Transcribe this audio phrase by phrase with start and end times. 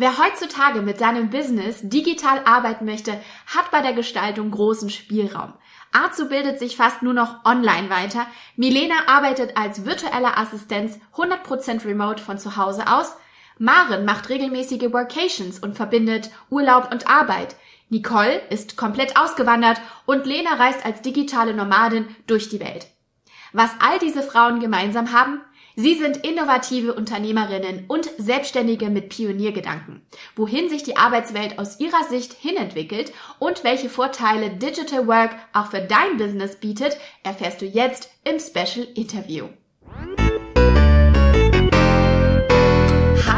[0.00, 5.52] Wer heutzutage mit seinem Business digital arbeiten möchte, hat bei der Gestaltung großen Spielraum.
[5.92, 8.26] Azu bildet sich fast nur noch online weiter.
[8.56, 13.14] Milena arbeitet als virtuelle Assistenz 100% remote von zu Hause aus.
[13.58, 17.56] Maren macht regelmäßige Workations und verbindet Urlaub und Arbeit.
[17.90, 22.86] Nicole ist komplett ausgewandert und Lena reist als digitale Nomadin durch die Welt.
[23.52, 25.42] Was all diese Frauen gemeinsam haben?
[25.76, 30.02] Sie sind innovative Unternehmerinnen und Selbstständige mit Pioniergedanken.
[30.36, 35.80] Wohin sich die Arbeitswelt aus ihrer Sicht hinentwickelt und welche Vorteile Digital Work auch für
[35.80, 39.48] dein Business bietet, erfährst du jetzt im Special Interview.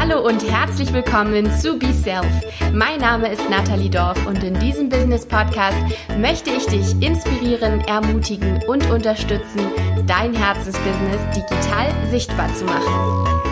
[0.05, 2.27] Hallo und herzlich willkommen zu Be Self.
[2.73, 5.77] Mein Name ist Nathalie Dorf und in diesem Business Podcast
[6.19, 9.61] möchte ich dich inspirieren, ermutigen und unterstützen,
[10.05, 13.42] dein Herzensbusiness digital sichtbar zu machen.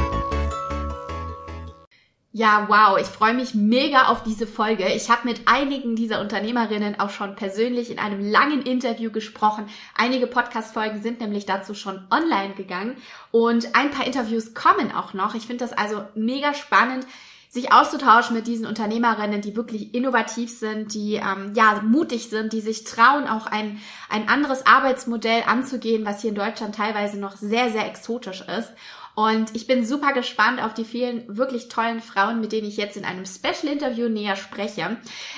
[2.33, 4.87] Ja, wow, ich freue mich mega auf diese Folge.
[4.87, 9.65] Ich habe mit einigen dieser Unternehmerinnen auch schon persönlich in einem langen Interview gesprochen.
[9.97, 12.95] Einige Podcast-Folgen sind nämlich dazu schon online gegangen
[13.31, 15.35] und ein paar Interviews kommen auch noch.
[15.35, 17.05] Ich finde das also mega spannend,
[17.49, 22.61] sich auszutauschen mit diesen Unternehmerinnen, die wirklich innovativ sind, die ähm, ja mutig sind, die
[22.61, 27.69] sich trauen, auch ein, ein anderes Arbeitsmodell anzugehen, was hier in Deutschland teilweise noch sehr,
[27.69, 28.71] sehr exotisch ist.
[29.15, 32.97] Und ich bin super gespannt auf die vielen wirklich tollen Frauen, mit denen ich jetzt
[32.97, 34.97] in einem Special-Interview näher spreche.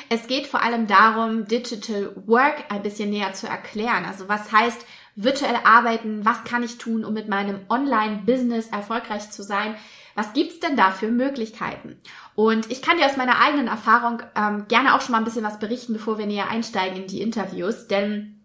[0.09, 4.05] Es geht vor allem darum, Digital Work ein bisschen näher zu erklären.
[4.05, 4.85] Also was heißt
[5.15, 6.25] virtuell arbeiten?
[6.25, 9.75] Was kann ich tun, um mit meinem Online-Business erfolgreich zu sein?
[10.15, 11.97] Was gibt's denn da für Möglichkeiten?
[12.35, 15.43] Und ich kann dir aus meiner eigenen Erfahrung ähm, gerne auch schon mal ein bisschen
[15.43, 18.42] was berichten, bevor wir näher einsteigen in die Interviews, denn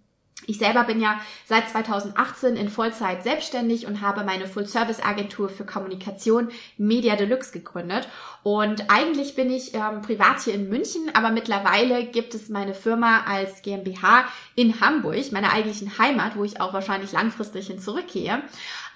[0.49, 6.49] ich selber bin ja seit 2018 in Vollzeit selbstständig und habe meine Full-Service-Agentur für Kommunikation
[6.79, 8.09] Media Deluxe gegründet.
[8.43, 13.25] Und eigentlich bin ich ähm, privat hier in München, aber mittlerweile gibt es meine Firma
[13.27, 14.25] als GmbH
[14.55, 18.43] in Hamburg, meiner eigentlichen Heimat, wo ich auch wahrscheinlich langfristig hin zurückgehe.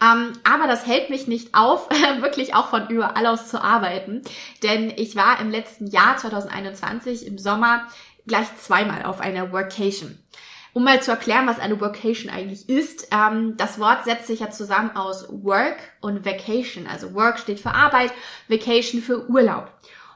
[0.01, 1.91] Ähm, aber das hält mich nicht auf,
[2.21, 4.23] wirklich auch von überall aus zu arbeiten.
[4.63, 7.87] Denn ich war im letzten Jahr 2021 im Sommer
[8.27, 10.19] gleich zweimal auf einer Workation.
[10.75, 14.51] Um mal zu erklären, was eine Workation eigentlich ist, ähm, das Wort setzt sich ja
[14.51, 16.87] zusammen aus Work und Vacation.
[16.87, 18.13] Also Work steht für Arbeit,
[18.49, 19.71] Vacation für Urlaub.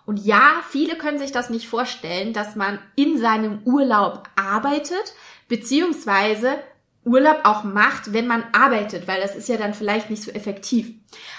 [0.07, 5.15] Und ja, viele können sich das nicht vorstellen, dass man in seinem Urlaub arbeitet,
[5.49, 6.59] beziehungsweise
[7.05, 10.93] Urlaub auch macht, wenn man arbeitet, weil das ist ja dann vielleicht nicht so effektiv.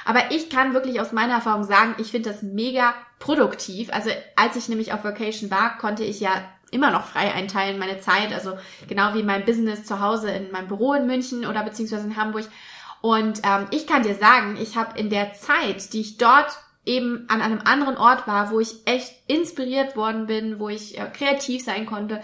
[0.06, 3.90] Aber ich kann wirklich aus meiner Erfahrung sagen, ich finde das mega produktiv.
[3.92, 6.42] Also als ich nämlich auf Vacation war, konnte ich ja
[6.72, 8.58] immer noch frei einteilen, meine Zeit, also
[8.88, 12.48] genau wie mein Business zu Hause in meinem Büro in München oder beziehungsweise in Hamburg.
[13.02, 17.26] Und ähm, ich kann dir sagen, ich habe in der Zeit, die ich dort eben
[17.28, 21.64] an einem anderen Ort war, wo ich echt inspiriert worden bin, wo ich äh, kreativ
[21.64, 22.22] sein konnte,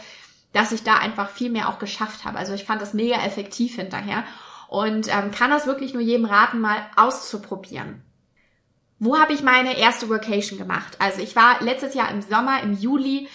[0.53, 2.37] dass ich da einfach viel mehr auch geschafft habe.
[2.37, 4.23] Also ich fand das mega effektiv hinterher
[4.69, 8.01] und ähm, kann das wirklich nur jedem raten, mal auszuprobieren.
[8.99, 10.95] Wo habe ich meine erste Workation gemacht?
[10.99, 13.27] Also ich war letztes Jahr im Sommer, im Juli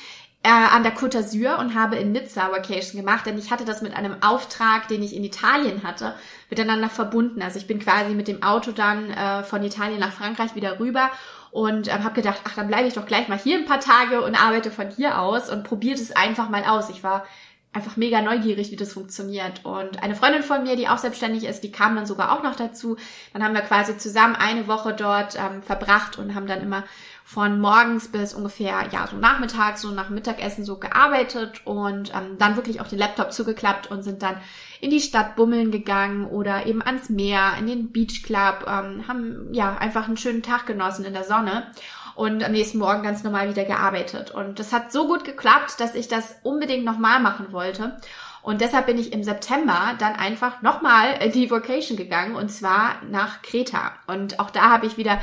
[0.43, 3.83] äh, an der Côte d'Azur und habe in Nizza Vacation gemacht, denn ich hatte das
[3.83, 6.15] mit einem Auftrag, den ich in Italien hatte,
[6.49, 7.43] miteinander verbunden.
[7.43, 11.11] Also ich bin quasi mit dem Auto dann äh, von Italien nach Frankreich wieder rüber
[11.51, 14.23] und ähm, habe gedacht, ach, dann bleibe ich doch gleich mal hier ein paar Tage
[14.23, 16.89] und arbeite von hier aus und probiert es einfach mal aus.
[16.91, 17.27] Ich war
[17.73, 19.65] einfach mega neugierig, wie das funktioniert.
[19.65, 22.57] Und eine Freundin von mir, die auch selbstständig ist, die kam dann sogar auch noch
[22.57, 22.97] dazu.
[23.33, 26.85] Dann haben wir quasi zusammen eine Woche dort ähm, verbracht und haben dann immer
[27.25, 32.57] von morgens bis ungefähr, ja, so nachmittags, so nach Mittagessen so gearbeitet und ähm, dann
[32.57, 34.39] wirklich auch den Laptop zugeklappt und sind dann
[34.81, 39.53] in die Stadt bummeln gegangen oder eben ans Meer, in den Beach Club, ähm, haben
[39.53, 41.71] ja einfach einen schönen Tag genossen in der Sonne
[42.19, 44.33] und am nächsten Morgen ganz normal wieder gearbeitet.
[44.33, 47.97] Und das hat so gut geklappt, dass ich das unbedingt nochmal machen wollte.
[48.43, 53.41] Und deshalb bin ich im September dann einfach nochmal die Vocation gegangen und zwar nach
[53.43, 53.93] Kreta.
[54.09, 55.21] Und auch da habe ich wieder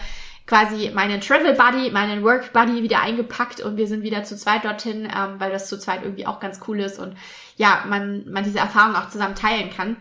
[0.47, 4.63] quasi meinen Travel Buddy, meinen Work Buddy wieder eingepackt und wir sind wieder zu zweit
[4.63, 7.17] dorthin, ähm, weil das zu zweit irgendwie auch ganz cool ist und
[7.57, 9.97] ja, man, man diese Erfahrung auch zusammen teilen kann.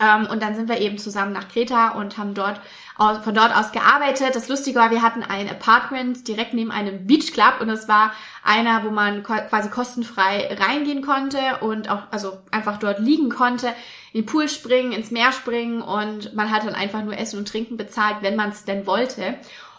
[0.00, 2.60] Ähm, und dann sind wir eben zusammen nach Kreta und haben dort
[2.96, 4.34] von dort aus gearbeitet.
[4.34, 8.12] Das Lustige war, wir hatten ein Apartment direkt neben einem Beach Club und es war
[8.42, 13.68] einer, wo man quasi kostenfrei reingehen konnte und auch also einfach dort liegen konnte,
[14.14, 17.48] in den Pool springen, ins Meer springen und man hat dann einfach nur Essen und
[17.48, 19.34] Trinken bezahlt, wenn man es denn wollte.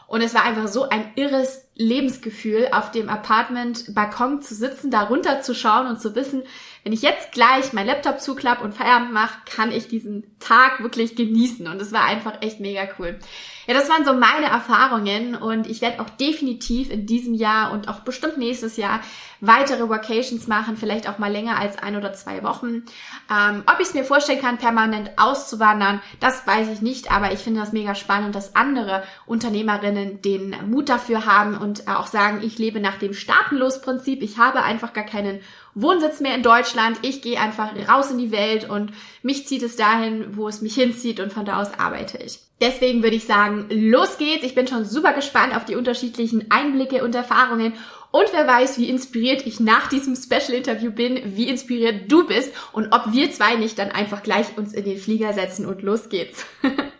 [0.05, 5.41] Und es war einfach so ein irres Lebensgefühl, auf dem Apartment-Balkon zu sitzen, da runter
[5.41, 6.43] zu schauen und zu wissen,
[6.83, 11.17] wenn ich jetzt gleich mein Laptop zuklappe und Feierabend mache, kann ich diesen Tag wirklich
[11.17, 11.67] genießen.
[11.67, 13.19] Und es war einfach echt mega cool.
[13.67, 17.89] Ja, das waren so meine Erfahrungen und ich werde auch definitiv in diesem Jahr und
[17.89, 19.01] auch bestimmt nächstes Jahr
[19.41, 22.85] weitere Vacations machen, vielleicht auch mal länger als ein oder zwei Wochen.
[23.29, 27.39] Ähm, ob ich es mir vorstellen kann, permanent auszuwandern, das weiß ich nicht, aber ich
[27.39, 32.57] finde das mega spannend, dass andere Unternehmerinnen den Mut dafür haben und auch sagen, ich
[32.57, 35.39] lebe nach dem Staatenlos-Prinzip, ich habe einfach gar keinen
[35.75, 38.91] Wohnsitz mehr in Deutschland, ich gehe einfach raus in die Welt und
[39.21, 42.39] mich zieht es dahin, wo es mich hinzieht und von da aus arbeite ich.
[42.59, 44.43] Deswegen würde ich sagen, los geht's.
[44.43, 47.73] Ich bin schon super gespannt auf die unterschiedlichen Einblicke und Erfahrungen.
[48.09, 52.91] Und wer weiß, wie inspiriert ich nach diesem Special-Interview bin, wie inspiriert du bist und
[52.91, 56.45] ob wir zwei nicht dann einfach gleich uns in den Flieger setzen und los geht's.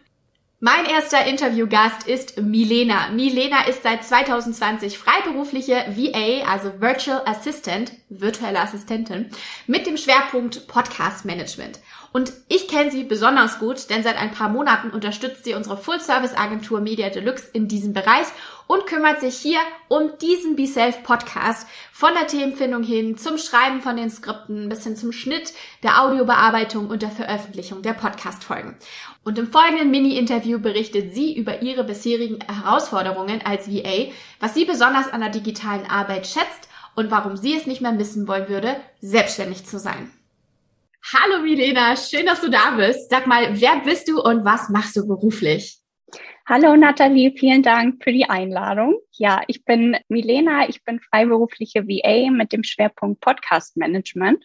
[0.59, 3.09] Mein erster Interviewgast ist Milena.
[3.09, 9.29] Milena ist seit 2020 freiberufliche VA, also Virtual Assistant, virtuelle Assistentin,
[9.67, 11.79] mit dem Schwerpunkt Podcast Management.
[12.17, 16.79] Und ich kenne sie besonders gut, denn seit ein paar Monaten unterstützt sie unsere Full-Service-Agentur
[16.79, 18.25] Media Deluxe in diesem Bereich
[18.65, 23.81] und kümmert sich hier um diesen Be Self Podcast von der Themenfindung hin zum Schreiben
[23.81, 25.53] von den Skripten bis hin zum Schnitt,
[25.83, 28.75] der Audiobearbeitung und der Veröffentlichung der Podcast-Folgen.
[29.23, 34.07] Und im folgenden Mini-Interview berichtet sie über ihre bisherigen Herausforderungen als VA,
[34.39, 38.27] was sie besonders an der digitalen Arbeit schätzt und warum sie es nicht mehr missen
[38.27, 40.11] wollen würde, selbstständig zu sein.
[41.13, 43.09] Hallo Milena, schön, dass du da bist.
[43.09, 45.79] Sag mal, wer bist du und was machst du beruflich?
[46.45, 48.99] Hallo Nathalie, vielen Dank für die Einladung.
[49.13, 54.43] Ja, ich bin Milena, ich bin freiberufliche VA mit dem Schwerpunkt Podcast Management.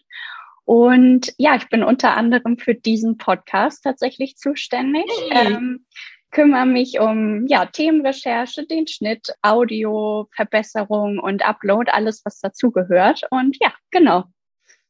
[0.63, 5.11] Und ja, ich bin unter anderem für diesen Podcast tatsächlich zuständig.
[5.31, 5.55] Hey.
[5.55, 5.85] Ähm,
[6.31, 13.23] kümmere mich um ja, Themenrecherche, den Schnitt, Audio, Verbesserung und Upload, alles, was dazugehört.
[13.31, 14.23] Und ja, genau,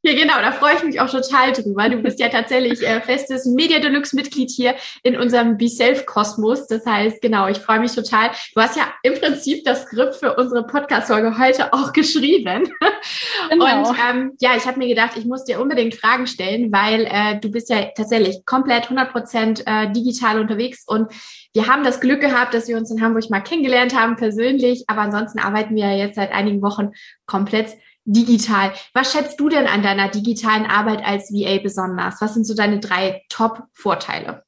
[0.05, 1.87] ja, genau, da freue ich mich auch total drüber.
[1.87, 6.67] Du bist ja tatsächlich äh, festes Media Deluxe-Mitglied hier in unserem Be Self-Kosmos.
[6.67, 8.31] Das heißt, genau, ich freue mich total.
[8.53, 12.69] Du hast ja im Prinzip das Skript für unsere Podcast-Folge heute auch geschrieben.
[13.49, 13.89] Genau.
[13.89, 17.39] Und ähm, ja, ich habe mir gedacht, ich muss dir unbedingt Fragen stellen, weil äh,
[17.39, 21.11] du bist ja tatsächlich komplett 100 Prozent äh, digital unterwegs und
[21.53, 25.01] wir haben das Glück gehabt, dass wir uns in Hamburg mal kennengelernt haben persönlich, aber
[25.01, 26.91] ansonsten arbeiten wir ja jetzt seit einigen Wochen
[27.25, 28.73] komplett digital.
[28.93, 32.21] Was schätzt du denn an deiner digitalen Arbeit als VA besonders?
[32.21, 34.43] Was sind so deine drei Top-Vorteile?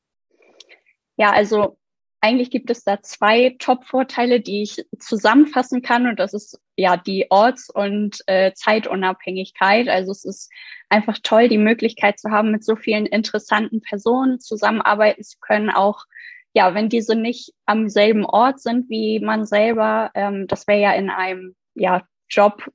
[1.18, 1.78] Ja, also
[2.22, 6.08] eigentlich gibt es da zwei Top-Vorteile, die ich zusammenfassen kann.
[6.08, 9.88] Und das ist ja die Orts- und äh, Zeitunabhängigkeit.
[9.88, 10.52] Also es ist
[10.90, 15.70] einfach toll, die Möglichkeit zu haben, mit so vielen interessanten Personen zusammenarbeiten zu können.
[15.70, 16.06] Auch
[16.54, 20.10] ja, wenn diese nicht am selben Ort sind wie man selber.
[20.16, 22.72] Ähm, das wäre ja in einem ja, Job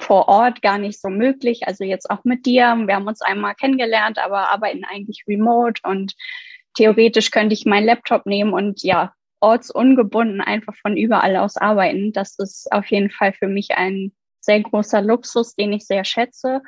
[0.00, 1.66] vor Ort gar nicht so möglich.
[1.66, 2.74] Also jetzt auch mit dir.
[2.86, 6.14] Wir haben uns einmal kennengelernt, aber arbeiten eigentlich remote und
[6.74, 12.12] theoretisch könnte ich meinen Laptop nehmen und ja, ortsungebunden einfach von überall aus arbeiten.
[12.12, 16.62] Das ist auf jeden Fall für mich ein sehr großer Luxus, den ich sehr schätze.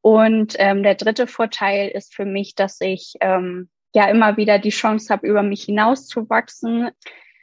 [0.00, 4.70] Und ähm, der dritte Vorteil ist für mich, dass ich ähm, ja immer wieder die
[4.70, 6.90] Chance habe, über mich hinauszuwachsen.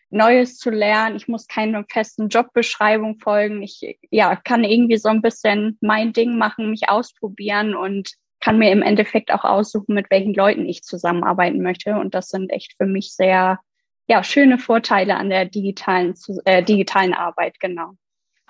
[0.10, 1.16] Neues zu lernen.
[1.16, 3.62] Ich muss keine festen Jobbeschreibung folgen.
[3.62, 8.72] Ich ja, kann irgendwie so ein bisschen mein Ding machen, mich ausprobieren und kann mir
[8.72, 11.96] im Endeffekt auch aussuchen, mit welchen Leuten ich zusammenarbeiten möchte.
[11.96, 13.60] Und das sind echt für mich sehr
[14.08, 16.16] ja, schöne Vorteile an der digitalen,
[16.46, 17.94] äh, digitalen Arbeit, genau.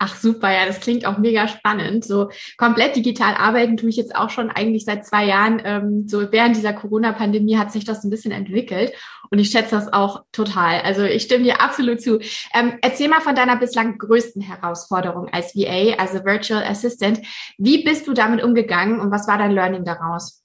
[0.02, 2.06] Ach super, ja, das klingt auch mega spannend.
[2.06, 5.62] So komplett digital arbeiten tue ich jetzt auch schon eigentlich seit zwei Jahren.
[5.66, 8.94] Ähm, so während dieser Corona-Pandemie hat sich das ein bisschen entwickelt
[9.30, 10.80] und ich schätze das auch total.
[10.82, 12.20] Also ich stimme dir absolut zu.
[12.54, 17.20] Ähm, erzähl mal von deiner bislang größten Herausforderung als VA, also Virtual Assistant.
[17.58, 20.44] Wie bist du damit umgegangen und was war dein Learning daraus?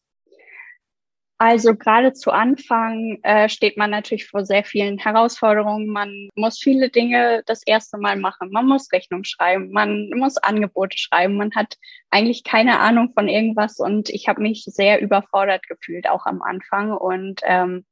[1.39, 5.89] Also gerade zu Anfang äh, steht man natürlich vor sehr vielen Herausforderungen.
[5.89, 8.51] Man muss viele Dinge das erste Mal machen.
[8.53, 11.37] Man muss Rechnung schreiben, man muss Angebote schreiben.
[11.37, 11.77] Man hat
[12.11, 16.93] eigentlich keine Ahnung von irgendwas und ich habe mich sehr überfordert gefühlt, auch am Anfang.
[16.93, 17.85] Und ähm,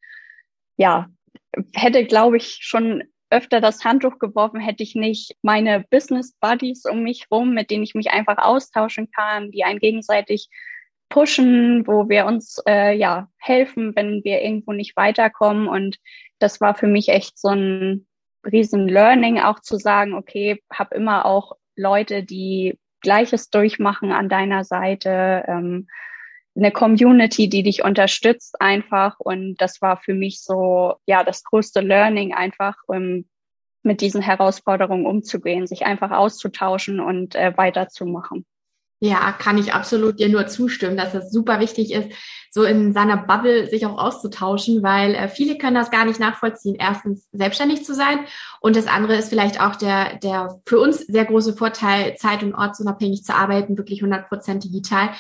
[0.77, 1.09] ja,
[1.75, 7.03] hätte, glaube ich, schon öfter das Handtuch geworfen, hätte ich nicht meine Business Buddies um
[7.03, 10.49] mich rum, mit denen ich mich einfach austauschen kann, die einen gegenseitig
[11.13, 15.69] pushen, wo wir uns äh, ja helfen, wenn wir irgendwo nicht weiterkommen.
[15.69, 15.99] Und
[16.39, 18.07] das war für mich echt so ein
[18.51, 24.65] riesen Learning, auch zu sagen, okay, hab immer auch Leute, die Gleiches durchmachen an deiner
[24.65, 25.87] Seite, ähm,
[26.57, 29.21] eine Community, die dich unterstützt einfach.
[29.21, 33.27] Und das war für mich so, ja, das größte Learning einfach, um,
[33.83, 38.47] mit diesen Herausforderungen umzugehen, sich einfach auszutauschen und äh, weiterzumachen.
[39.05, 42.09] Ja, kann ich absolut dir nur zustimmen, dass es super wichtig ist,
[42.53, 46.77] so in seiner Bubble sich auch auszutauschen, weil äh, viele können das gar nicht nachvollziehen.
[46.79, 48.21] Erstens selbstständig zu sein
[48.61, 52.55] und das andere ist vielleicht auch der der für uns sehr große Vorteil, zeit- und
[52.55, 55.11] ortsunabhängig zu arbeiten, wirklich 100 Prozent digital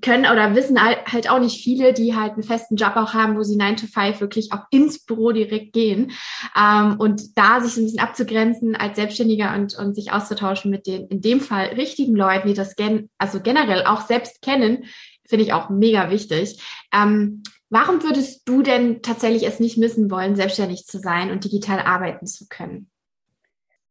[0.00, 3.42] können oder wissen halt auch nicht viele, die halt einen festen Job auch haben, wo
[3.42, 6.12] sie 9 to 5 wirklich auch ins Büro direkt gehen.
[6.56, 10.86] Ähm, und da sich so ein bisschen abzugrenzen als Selbstständiger und, und sich auszutauschen mit
[10.86, 14.84] den in dem Fall richtigen Leuten, die das gen also generell auch selbst kennen,
[15.26, 16.62] finde ich auch mega wichtig.
[16.92, 21.80] Ähm, warum würdest du denn tatsächlich es nicht missen wollen, selbstständig zu sein und digital
[21.80, 22.88] arbeiten zu können?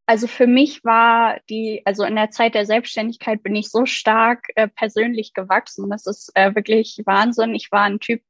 [0.07, 4.47] Also für mich war die, also in der Zeit der Selbstständigkeit bin ich so stark
[4.55, 5.89] äh, persönlich gewachsen.
[5.89, 7.55] Das ist äh, wirklich Wahnsinn.
[7.55, 8.21] Ich war ein Typ,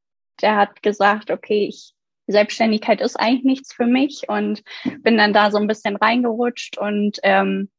[0.42, 1.94] der hat gesagt, okay, ich,
[2.28, 4.64] Selbstständigkeit ist eigentlich nichts für mich und
[5.02, 7.70] bin dann da so ein bisschen reingerutscht und ähm,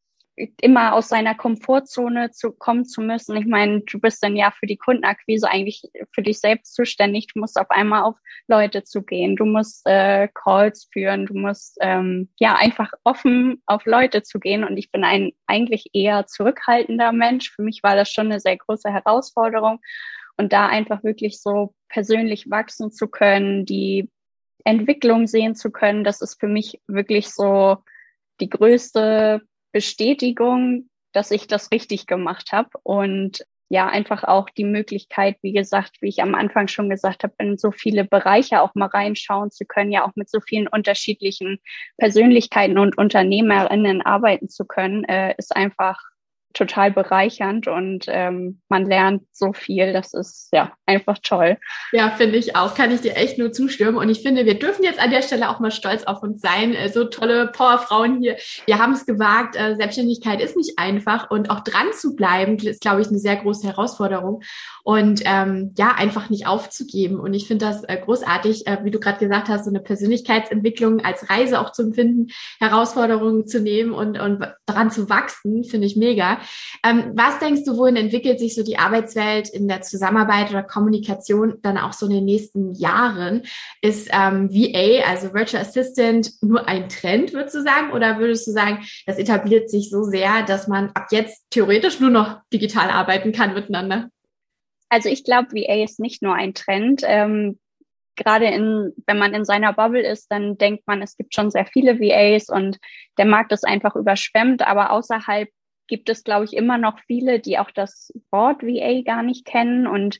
[0.60, 3.36] immer aus seiner Komfortzone zu kommen zu müssen.
[3.36, 7.28] Ich meine, du bist dann ja für die Kundenakquise eigentlich für dich selbst zuständig.
[7.28, 8.16] Du musst auf einmal auf
[8.46, 9.36] Leute zugehen.
[9.36, 11.24] Du musst äh, Calls führen.
[11.24, 14.62] Du musst ähm, ja einfach offen auf Leute zugehen.
[14.62, 17.50] Und ich bin ein eigentlich eher zurückhaltender Mensch.
[17.50, 19.80] Für mich war das schon eine sehr große Herausforderung.
[20.36, 24.10] Und da einfach wirklich so persönlich wachsen zu können, die
[24.64, 27.78] Entwicklung sehen zu können, das ist für mich wirklich so
[28.40, 29.40] die größte
[29.76, 35.98] Bestätigung, dass ich das richtig gemacht habe und ja, einfach auch die Möglichkeit, wie gesagt,
[36.00, 39.66] wie ich am Anfang schon gesagt habe, in so viele Bereiche auch mal reinschauen zu
[39.66, 41.58] können, ja auch mit so vielen unterschiedlichen
[41.98, 46.00] Persönlichkeiten und Unternehmerinnen arbeiten zu können, äh, ist einfach
[46.56, 49.92] total bereichernd und ähm, man lernt so viel.
[49.92, 51.58] Das ist ja einfach toll.
[51.92, 52.74] Ja, finde ich auch.
[52.74, 53.96] Kann ich dir echt nur zustimmen.
[53.96, 56.74] Und ich finde, wir dürfen jetzt an der Stelle auch mal stolz auf uns sein.
[56.74, 58.36] Äh, so tolle Powerfrauen hier.
[58.64, 59.56] Wir haben es gewagt.
[59.56, 63.36] Äh, Selbstständigkeit ist nicht einfach und auch dran zu bleiben, ist, glaube ich, eine sehr
[63.36, 64.42] große Herausforderung.
[64.82, 67.20] Und ähm, ja, einfach nicht aufzugeben.
[67.20, 71.28] Und ich finde das äh, großartig, wie du gerade gesagt hast, so eine Persönlichkeitsentwicklung als
[71.28, 72.28] Reise auch zu empfinden,
[72.60, 76.38] Herausforderungen zu nehmen und, und dran zu wachsen, finde ich mega.
[76.84, 81.58] Ähm, was denkst du, wohin entwickelt sich so die Arbeitswelt in der Zusammenarbeit oder Kommunikation
[81.62, 83.42] dann auch so in den nächsten Jahren?
[83.82, 87.92] Ist ähm, VA, also Virtual Assistant, nur ein Trend, würdest du sagen?
[87.92, 92.10] Oder würdest du sagen, das etabliert sich so sehr, dass man ab jetzt theoretisch nur
[92.10, 94.08] noch digital arbeiten kann miteinander?
[94.88, 97.02] Also ich glaube, VA ist nicht nur ein Trend.
[97.04, 97.58] Ähm,
[98.16, 101.66] gerade in, wenn man in seiner Bubble ist, dann denkt man, es gibt schon sehr
[101.66, 102.78] viele VAs und
[103.18, 104.66] der Markt ist einfach überschwemmt.
[104.66, 105.48] Aber außerhalb
[105.86, 109.86] gibt es, glaube ich, immer noch viele, die auch das Wort VA gar nicht kennen.
[109.86, 110.18] Und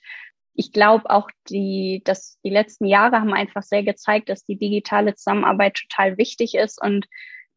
[0.55, 5.15] ich glaube auch, die, dass die letzten Jahre haben einfach sehr gezeigt, dass die digitale
[5.15, 7.07] Zusammenarbeit total wichtig ist und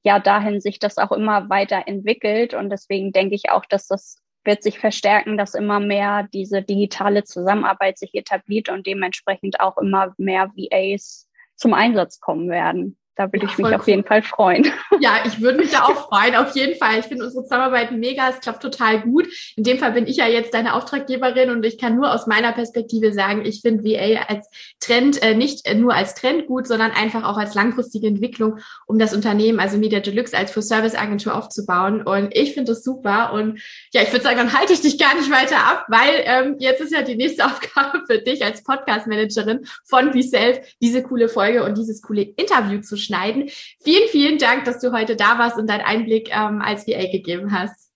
[0.03, 2.53] ja, dahin sich das auch immer weiter entwickelt.
[2.53, 7.23] Und deswegen denke ich auch, dass das wird sich verstärken, dass immer mehr diese digitale
[7.23, 12.97] Zusammenarbeit sich etabliert und dementsprechend auch immer mehr VAs zum Einsatz kommen werden.
[13.19, 13.89] Da würde ja, ich mich auf cool.
[13.89, 14.71] jeden Fall freuen.
[15.01, 16.99] Ja, ich würde mich da auch freuen, auf jeden Fall.
[16.99, 19.27] Ich finde unsere Zusammenarbeit mega, es klappt total gut.
[19.55, 22.51] In dem Fall bin ich ja jetzt deine Auftraggeberin und ich kann nur aus meiner
[22.51, 24.49] Perspektive sagen, ich finde VA als
[24.81, 29.13] Trend äh, nicht nur als Trend gut, sondern einfach auch als langfristige Entwicklung, um das
[29.13, 32.01] Unternehmen, also Media Deluxe als Full-Service-Agentur aufzubauen.
[32.01, 33.31] Und ich finde das super.
[33.31, 33.61] Und
[33.93, 36.81] ja, ich würde sagen, dann halte ich dich gar nicht weiter ab, weil ähm, jetzt
[36.81, 41.77] ist ja die nächste Aufgabe für dich als Podcast-Managerin von VSelf, diese coole Folge und
[41.77, 43.08] dieses coole Interview zu schneiden.
[43.09, 47.51] Vielen, vielen Dank, dass du heute da warst und deinen Einblick ähm, als VA gegeben
[47.51, 47.89] hast.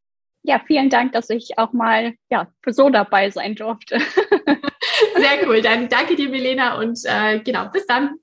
[0.44, 4.00] Ja, vielen Dank, dass ich auch mal ja, für so dabei sein durfte.
[5.16, 5.62] Sehr cool.
[5.62, 8.16] Dann danke dir, Milena, und äh, genau, bis dann.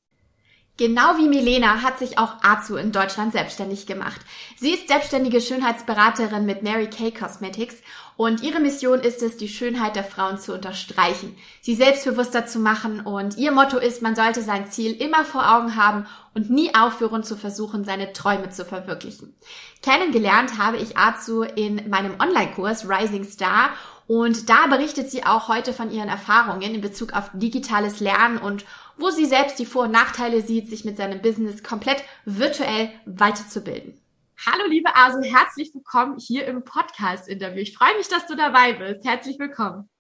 [0.77, 4.21] Genau wie Milena hat sich auch Azu in Deutschland selbstständig gemacht.
[4.57, 7.83] Sie ist selbstständige Schönheitsberaterin mit Mary Kay Cosmetics
[8.21, 13.01] und ihre Mission ist es, die Schönheit der Frauen zu unterstreichen, sie selbstbewusster zu machen
[13.01, 17.25] und ihr Motto ist, man sollte sein Ziel immer vor Augen haben und nie aufhören
[17.25, 19.35] zu versuchen, seine Träume zu verwirklichen.
[19.81, 23.71] Kennengelernt habe ich Azu in meinem Online-Kurs Rising Star
[24.07, 28.67] und da berichtet sie auch heute von ihren Erfahrungen in Bezug auf digitales Lernen und
[28.99, 34.00] wo sie selbst die Vor- und Nachteile sieht, sich mit seinem Business komplett virtuell weiterzubilden.
[34.47, 37.61] Hallo liebe Asu, herzlich willkommen hier im Podcast-Interview.
[37.61, 39.05] Ich freue mich, dass du dabei bist.
[39.05, 39.91] Herzlich willkommen.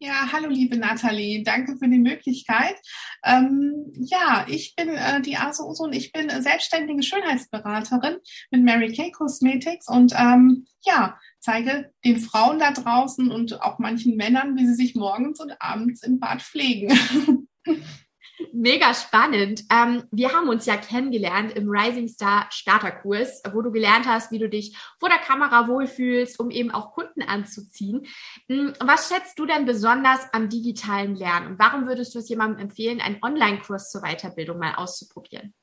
[0.00, 2.74] Ja, hallo liebe Nathalie, danke für die Möglichkeit.
[3.24, 8.16] Ähm, ja, ich bin äh, die Uso und ich bin selbstständige Schönheitsberaterin
[8.50, 14.16] mit Mary Kay Cosmetics und ähm, ja, zeige den Frauen da draußen und auch manchen
[14.16, 16.98] Männern, wie sie sich morgens und abends im Bad pflegen.
[18.52, 19.64] Mega spannend.
[19.72, 24.38] Ähm, wir haben uns ja kennengelernt im Rising Star Starterkurs, wo du gelernt hast, wie
[24.38, 28.06] du dich vor der Kamera wohlfühlst, um eben auch Kunden anzuziehen.
[28.48, 32.60] Hm, was schätzt du denn besonders am digitalen Lernen und warum würdest du es jemandem
[32.60, 35.54] empfehlen, einen Online-Kurs zur Weiterbildung mal auszuprobieren?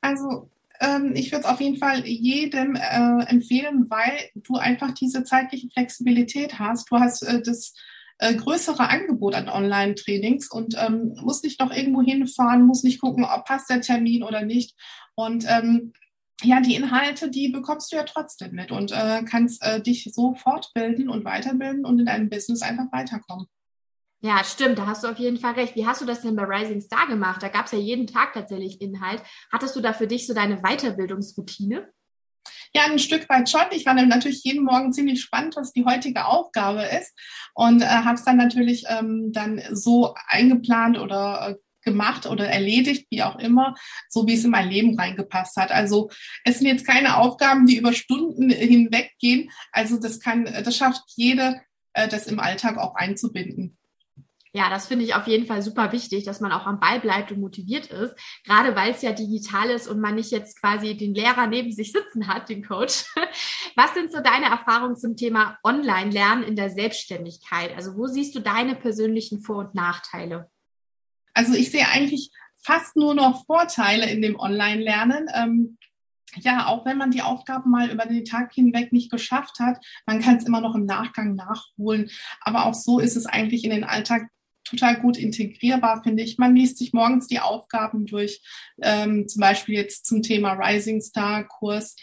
[0.00, 5.22] Also ähm, ich würde es auf jeden Fall jedem äh, empfehlen, weil du einfach diese
[5.22, 6.90] zeitliche Flexibilität hast.
[6.90, 7.74] Du hast äh, das
[8.18, 13.24] äh, größere Angebot an Online-Trainings und ähm, muss nicht noch irgendwo hinfahren, muss nicht gucken,
[13.24, 14.74] ob passt der Termin oder nicht.
[15.14, 15.92] Und ähm,
[16.42, 20.34] ja, die Inhalte, die bekommst du ja trotzdem mit und äh, kannst äh, dich so
[20.34, 23.46] fortbilden und weiterbilden und in deinem Business einfach weiterkommen.
[24.20, 25.76] Ja, stimmt, da hast du auf jeden Fall recht.
[25.76, 27.42] Wie hast du das denn bei Rising Star gemacht?
[27.42, 29.22] Da gab es ja jeden Tag tatsächlich Inhalt.
[29.52, 31.92] Hattest du da für dich so deine Weiterbildungsroutine?
[32.76, 33.60] Ja, ein Stück weit schon.
[33.70, 37.14] Ich fand natürlich jeden Morgen ziemlich spannend, was die heutige Aufgabe ist
[37.54, 41.54] und äh, habe es dann natürlich ähm, dann so eingeplant oder äh,
[41.84, 43.74] gemacht oder erledigt, wie auch immer,
[44.08, 45.70] so wie es in mein Leben reingepasst hat.
[45.70, 46.10] Also
[46.44, 49.50] es sind jetzt keine Aufgaben, die über Stunden hinweg gehen.
[49.70, 51.60] Also das kann, das schafft jede,
[51.92, 53.76] äh, das im Alltag auch einzubinden.
[54.56, 57.32] Ja, das finde ich auf jeden Fall super wichtig, dass man auch am Ball bleibt
[57.32, 58.14] und motiviert ist.
[58.44, 61.90] Gerade weil es ja digital ist und man nicht jetzt quasi den Lehrer neben sich
[61.90, 63.04] sitzen hat, den Coach.
[63.74, 67.74] Was sind so deine Erfahrungen zum Thema Online-Lernen in der Selbstständigkeit?
[67.74, 70.48] Also wo siehst du deine persönlichen Vor- und Nachteile?
[71.32, 72.30] Also ich sehe eigentlich
[72.62, 75.26] fast nur noch Vorteile in dem Online-Lernen.
[75.34, 75.78] Ähm,
[76.36, 80.20] ja, auch wenn man die Aufgaben mal über den Tag hinweg nicht geschafft hat, man
[80.20, 82.08] kann es immer noch im Nachgang nachholen.
[82.40, 84.28] Aber auch so ist es eigentlich in den Alltag
[84.64, 86.38] total gut integrierbar, finde ich.
[86.38, 88.42] Man liest sich morgens die Aufgaben durch,
[88.82, 91.96] ähm, zum Beispiel jetzt zum Thema Rising Star Kurs.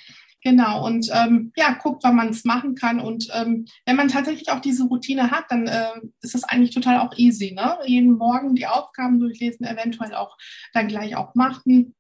[0.44, 3.00] Genau, und ähm, ja, guckt, wann man es machen kann.
[3.00, 5.92] Und ähm, wenn man tatsächlich auch diese Routine hat, dann äh,
[6.22, 7.52] ist das eigentlich total auch easy.
[7.52, 7.78] Ne?
[7.86, 10.36] Jeden Morgen die Aufgaben durchlesen, eventuell auch
[10.74, 11.94] dann gleich auch machen.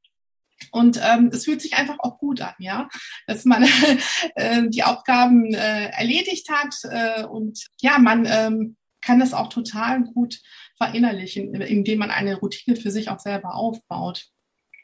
[0.71, 2.87] Und ähm, es fühlt sich einfach auch gut an, ja,
[3.27, 3.63] dass man
[4.35, 10.03] äh, die Aufgaben äh, erledigt hat äh, und ja, man ähm, kann das auch total
[10.03, 10.39] gut
[10.77, 14.31] verinnerlichen, indem man eine Routine für sich auch selber aufbaut.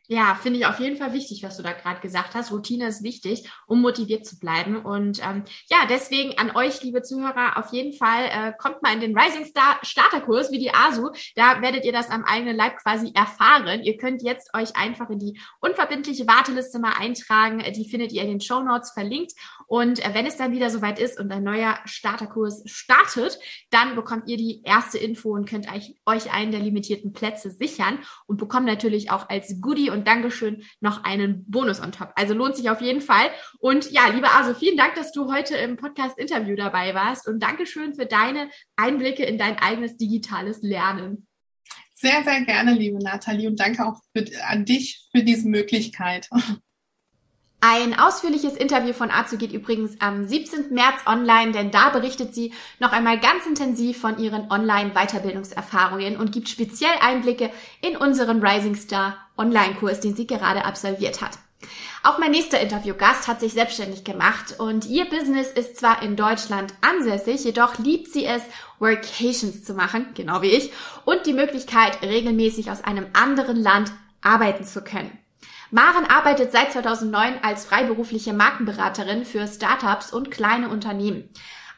[0.09, 2.53] Ja, finde ich auf jeden Fall wichtig, was du da gerade gesagt hast.
[2.53, 4.77] Routine ist wichtig, um motiviert zu bleiben.
[4.77, 9.01] Und ähm, ja, deswegen an euch, liebe Zuhörer, auf jeden Fall äh, kommt mal in
[9.01, 11.09] den Rising Star Starterkurs wie die ASU.
[11.35, 13.83] Da werdet ihr das am eigenen Leib quasi erfahren.
[13.83, 17.61] Ihr könnt jetzt euch einfach in die unverbindliche Warteliste mal eintragen.
[17.73, 19.33] Die findet ihr in den Show Notes verlinkt.
[19.67, 23.37] Und äh, wenn es dann wieder soweit ist und ein neuer Starterkurs startet,
[23.69, 28.37] dann bekommt ihr die erste Info und könnt euch, einen der limitierten Plätze sichern und
[28.37, 32.11] bekommt natürlich auch als Goodie und Dankeschön noch einen Bonus on top.
[32.15, 33.29] Also lohnt sich auf jeden Fall.
[33.59, 37.93] Und ja, liebe Aso, vielen Dank, dass du heute im Podcast-Interview dabei warst und Dankeschön
[37.93, 41.27] für deine Einblicke in dein eigenes digitales Lernen.
[41.93, 46.29] Sehr, sehr gerne, liebe Nathalie, und danke auch für, an dich für diese Möglichkeit.
[47.59, 50.71] Ein ausführliches Interview von Azu geht übrigens am 17.
[50.75, 56.49] März online, denn da berichtet sie noch einmal ganz intensiv von ihren Online-Weiterbildungserfahrungen und gibt
[56.49, 57.49] speziell Einblicke
[57.81, 61.39] in unseren Rising Star Online-Kurs, den sie gerade absolviert hat.
[62.03, 66.75] Auch mein nächster Interviewgast hat sich selbstständig gemacht und ihr Business ist zwar in Deutschland
[66.81, 68.43] ansässig, jedoch liebt sie es,
[68.77, 70.71] Workations zu machen, genau wie ich,
[71.05, 73.91] und die Möglichkeit, regelmäßig aus einem anderen Land
[74.21, 75.17] arbeiten zu können.
[75.69, 81.29] Maren arbeitet seit 2009 als freiberufliche Markenberaterin für Startups und kleine Unternehmen.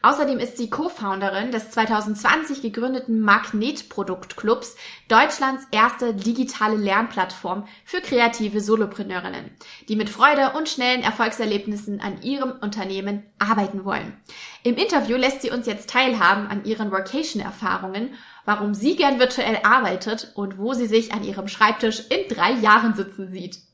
[0.01, 4.77] Außerdem ist sie Co-Founderin des 2020 gegründeten Magnetproduktclubs,
[5.09, 9.51] Deutschlands erste digitale Lernplattform für kreative Solopreneurinnen,
[9.89, 14.15] die mit Freude und schnellen Erfolgserlebnissen an ihrem Unternehmen arbeiten wollen.
[14.63, 18.13] Im Interview lässt sie uns jetzt teilhaben an ihren Workation-Erfahrungen,
[18.45, 22.93] warum sie gern virtuell arbeitet und wo sie sich an ihrem Schreibtisch in drei Jahren
[22.93, 23.68] sitzen sieht.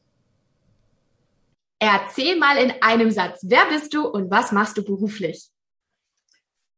[1.80, 5.50] Erzähl mal in einem Satz, wer bist du und was machst du beruflich?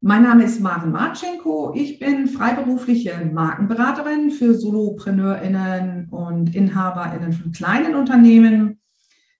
[0.01, 1.73] Mein Name ist Maren Marchenko.
[1.75, 8.79] Ich bin freiberufliche Markenberaterin für SolopreneurInnen und InhaberInnen von kleinen Unternehmen.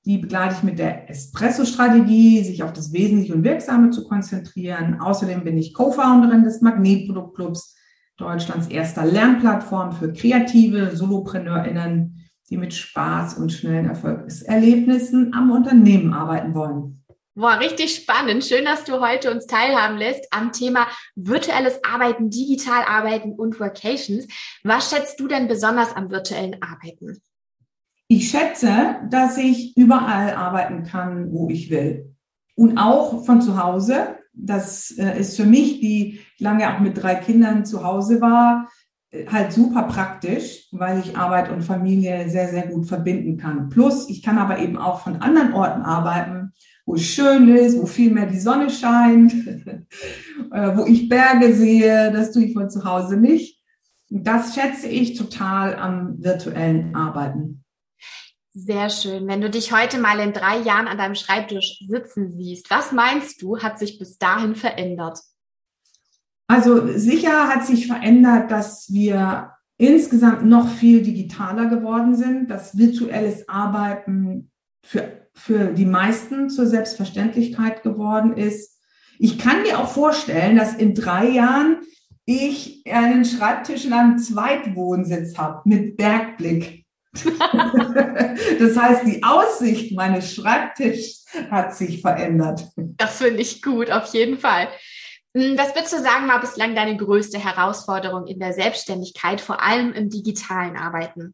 [0.06, 5.00] Die begleite ich mit der Espresso-Strategie, sich auf das Wesentliche und Wirksame zu konzentrieren.
[5.00, 7.76] Außerdem bin ich Co-Founderin des Magnetproduktclubs,
[8.18, 12.17] Deutschlands erster Lernplattform für kreative SolopreneurInnen,
[12.50, 17.04] die mit Spaß und schnellen Erfolgserlebnissen am Unternehmen arbeiten wollen.
[17.36, 18.44] Boah, richtig spannend.
[18.44, 24.26] Schön, dass du heute uns teilhaben lässt am Thema virtuelles Arbeiten, digital arbeiten und Workations.
[24.64, 27.22] Was schätzt du denn besonders am virtuellen Arbeiten?
[28.08, 32.16] Ich schätze, dass ich überall arbeiten kann, wo ich will.
[32.56, 34.16] Und auch von zu Hause.
[34.34, 38.70] Das äh, ist für mich, die lange auch mit drei Kindern zu Hause war,
[39.32, 43.70] halt super praktisch, weil ich Arbeit und Familie sehr, sehr gut verbinden kann.
[43.70, 46.54] Plus, ich kann aber eben auch von anderen Orten arbeiten,
[46.86, 49.34] wo es schön ist, wo viel mehr die Sonne scheint,
[50.52, 52.12] äh, wo ich Berge sehe.
[52.12, 53.62] Das tue ich von zu Hause nicht.
[54.10, 57.64] Das schätze ich total am virtuellen Arbeiten.
[58.54, 59.28] Sehr schön.
[59.28, 63.42] Wenn du dich heute mal in drei Jahren an deinem Schreibtisch sitzen siehst, was meinst
[63.42, 65.20] du, hat sich bis dahin verändert?
[66.48, 73.48] Also sicher hat sich verändert, dass wir insgesamt noch viel digitaler geworden sind, dass virtuelles
[73.48, 74.50] Arbeiten
[74.84, 78.80] für, für die meisten zur Selbstverständlichkeit geworden ist.
[79.20, 81.78] Ich kann mir auch vorstellen, dass in drei Jahren
[82.26, 86.86] ich einen Schreibtisch in einem Zweitwohnsitz habe mit Bergblick.
[88.60, 92.68] das heißt, die Aussicht meines Schreibtischs hat sich verändert.
[92.76, 94.68] Das finde ich gut, auf jeden Fall.
[95.36, 99.94] Hm, was würdest du sagen, war bislang deine größte Herausforderung in der Selbstständigkeit, vor allem
[99.94, 101.34] im digitalen Arbeiten?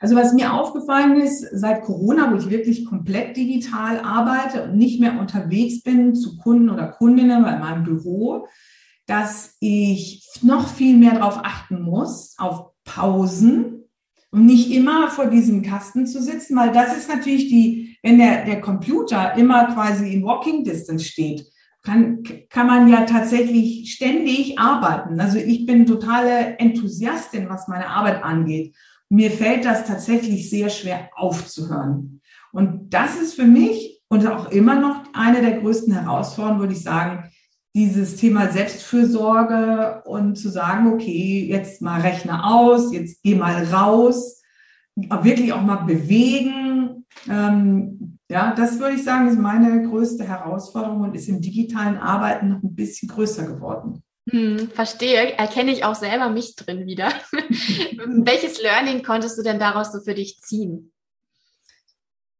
[0.00, 5.00] Also was mir aufgefallen ist, seit Corona, wo ich wirklich komplett digital arbeite und nicht
[5.00, 8.46] mehr unterwegs bin zu Kunden oder Kundinnen bei meinem Büro,
[9.06, 13.74] dass ich noch viel mehr darauf achten muss, auf Pausen,
[14.34, 18.44] und nicht immer vor diesem Kasten zu sitzen, weil das ist natürlich die, wenn der,
[18.44, 21.46] der Computer immer quasi in Walking Distance steht,
[21.84, 25.20] kann, kann man ja tatsächlich ständig arbeiten.
[25.20, 28.74] Also ich bin totale Enthusiastin, was meine Arbeit angeht.
[29.10, 32.22] Mir fällt das tatsächlich sehr schwer aufzuhören.
[32.52, 36.82] Und das ist für mich und auch immer noch eine der größten Herausforderungen, würde ich
[36.82, 37.30] sagen,
[37.76, 44.42] dieses Thema Selbstfürsorge und zu sagen, okay, jetzt mal Rechner aus, jetzt geh mal raus,
[44.96, 47.04] wirklich auch mal bewegen.
[47.28, 52.48] Ähm, ja, das würde ich sagen, ist meine größte Herausforderung und ist im digitalen Arbeiten
[52.48, 54.02] noch ein bisschen größer geworden.
[54.30, 57.12] Hm, verstehe, erkenne ich auch selber mich drin wieder.
[57.32, 60.92] Welches Learning konntest du denn daraus so für dich ziehen?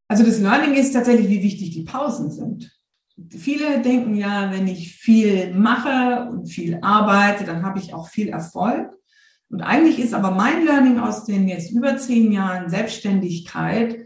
[0.09, 2.71] Also das Learning ist tatsächlich, wie wichtig die Pausen sind.
[3.31, 8.29] Viele denken ja, wenn ich viel mache und viel arbeite, dann habe ich auch viel
[8.29, 8.91] Erfolg.
[9.51, 14.04] Und eigentlich ist aber mein Learning aus den jetzt über zehn Jahren Selbstständigkeit,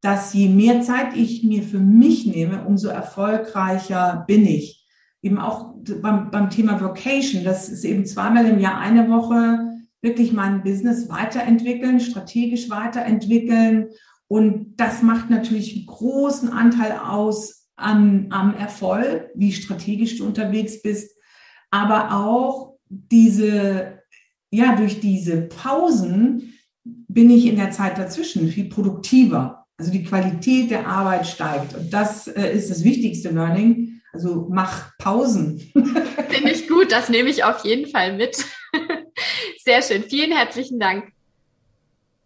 [0.00, 4.86] dass je mehr Zeit ich mir für mich nehme, umso erfolgreicher bin ich.
[5.22, 9.70] Eben auch beim, beim Thema Vocation, das ist eben zweimal im Jahr eine Woche
[10.02, 13.88] wirklich mein Business weiterentwickeln, strategisch weiterentwickeln.
[14.28, 20.82] Und das macht natürlich einen großen Anteil aus am, am Erfolg, wie strategisch du unterwegs
[20.82, 21.16] bist,
[21.70, 23.98] aber auch diese,
[24.50, 29.59] ja, durch diese Pausen bin ich in der Zeit dazwischen viel produktiver.
[29.80, 31.74] Also die Qualität der Arbeit steigt.
[31.74, 34.02] Und das äh, ist das wichtigste Learning.
[34.12, 35.58] Also mach Pausen.
[36.28, 38.36] Finde ich gut, das nehme ich auf jeden Fall mit.
[39.64, 40.02] Sehr schön.
[40.02, 41.04] Vielen herzlichen Dank.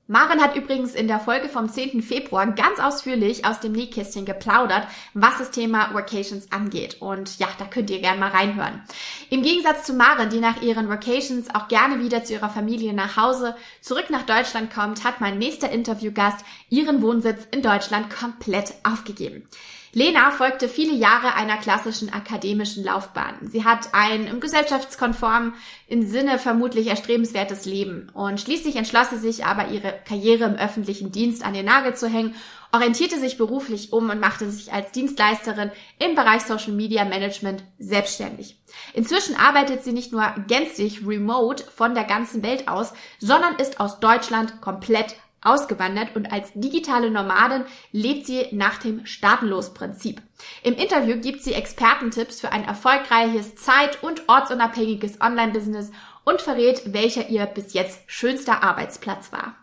[0.06, 2.02] Maren hat übrigens in der Folge vom 10.
[2.02, 7.00] Februar ganz ausführlich aus dem Nähkästchen geplaudert, was das Thema Vacations angeht.
[7.00, 8.82] Und ja, da könnt ihr gerne mal reinhören.
[9.30, 13.16] Im Gegensatz zu Maren, die nach ihren Vacations auch gerne wieder zu ihrer Familie nach
[13.16, 19.46] Hause zurück nach Deutschland kommt, hat mein nächster Interviewgast ihren Wohnsitz in Deutschland komplett aufgegeben.
[19.94, 23.48] Lena folgte viele Jahre einer klassischen akademischen Laufbahn.
[23.48, 25.54] Sie hat ein im gesellschaftskonformen,
[25.86, 31.12] im Sinne vermutlich erstrebenswertes Leben und schließlich entschloss sie sich aber, ihre Karriere im öffentlichen
[31.12, 32.34] Dienst an den Nagel zu hängen,
[32.72, 38.58] orientierte sich beruflich um und machte sich als Dienstleisterin im Bereich Social Media Management selbstständig.
[38.94, 44.00] Inzwischen arbeitet sie nicht nur gänzlich remote von der ganzen Welt aus, sondern ist aus
[44.00, 50.20] Deutschland komplett ausgewandert und als digitale Nomadin lebt sie nach dem Staatenlos-Prinzip.
[50.62, 55.92] Im Interview gibt sie Expertentipps für ein erfolgreiches, zeit- und ortsunabhängiges Online-Business
[56.24, 59.56] und verrät, welcher ihr bis jetzt schönster Arbeitsplatz war.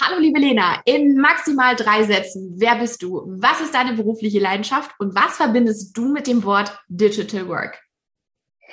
[0.00, 3.24] Hallo liebe Lena, in maximal drei Sätzen, wer bist du?
[3.26, 7.80] Was ist deine berufliche Leidenschaft und was verbindest du mit dem Wort Digital Work?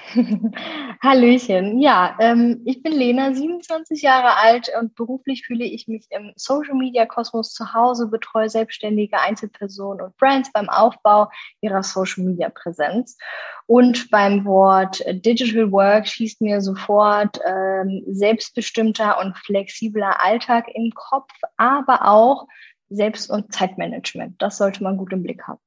[1.04, 1.80] Hallöchen.
[1.80, 6.76] Ja, ähm, ich bin Lena, 27 Jahre alt und beruflich fühle ich mich im Social
[6.76, 11.30] Media Kosmos zu Hause, betreue selbstständige Einzelpersonen und Brands beim Aufbau
[11.62, 13.18] ihrer Social Media Präsenz.
[13.66, 21.34] Und beim Wort Digital Work schießt mir sofort ähm, selbstbestimmter und flexibler Alltag im Kopf,
[21.58, 22.48] aber auch
[22.90, 24.42] Selbst- und Zeitmanagement.
[24.42, 25.60] Das sollte man gut im Blick haben.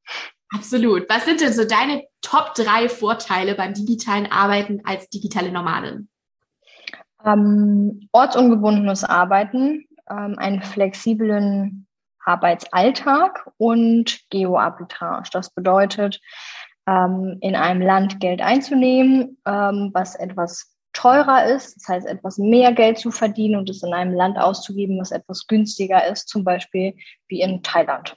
[0.52, 1.08] Absolut.
[1.08, 6.08] Was sind denn so deine Top drei Vorteile beim digitalen Arbeiten als digitale Nomadin?
[7.24, 11.86] Ähm, ortsungebundenes Arbeiten, ähm, einen flexiblen
[12.24, 15.30] Arbeitsalltag und Geoarbitrage.
[15.32, 16.20] Das bedeutet,
[16.86, 22.72] ähm, in einem Land Geld einzunehmen, ähm, was etwas teurer ist, das heißt etwas mehr
[22.72, 26.94] Geld zu verdienen und es in einem Land auszugeben, was etwas günstiger ist, zum Beispiel
[27.28, 28.16] wie in Thailand.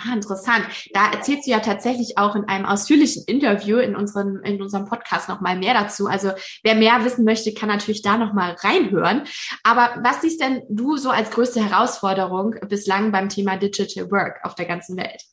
[0.00, 0.64] Ah, interessant.
[0.92, 5.28] Da erzählst du ja tatsächlich auch in einem ausführlichen Interview in unserem, in unserem Podcast
[5.28, 6.06] nochmal mehr dazu.
[6.06, 6.30] Also
[6.62, 9.22] wer mehr wissen möchte, kann natürlich da nochmal reinhören.
[9.64, 14.54] Aber was siehst denn du so als größte Herausforderung bislang beim Thema Digital Work auf
[14.54, 15.24] der ganzen Welt?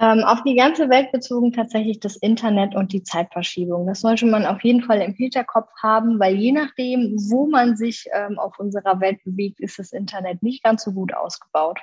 [0.00, 3.86] Ähm, auf die ganze Welt bezogen tatsächlich das Internet und die Zeitverschiebung.
[3.86, 8.06] Das sollte man auf jeden Fall im Hinterkopf haben, weil je nachdem, wo man sich
[8.12, 11.78] ähm, auf unserer Welt bewegt, ist das Internet nicht ganz so gut ausgebaut.